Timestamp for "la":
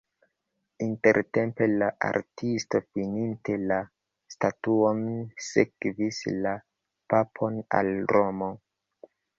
1.73-1.89, 3.73-3.79, 6.47-6.59